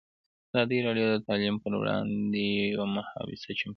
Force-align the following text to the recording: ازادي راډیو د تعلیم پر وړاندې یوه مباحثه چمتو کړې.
ازادي 0.49 0.77
راډیو 0.87 1.05
د 1.11 1.15
تعلیم 1.27 1.55
پر 1.63 1.73
وړاندې 1.79 2.45
یوه 2.73 2.85
مباحثه 2.95 3.49
چمتو 3.59 3.65
کړې. 3.65 3.69